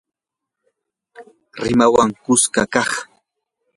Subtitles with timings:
[1.63, 2.91] rimaqwan kuska kaq